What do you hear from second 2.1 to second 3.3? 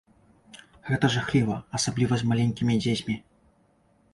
з маленькімі дзецьмі.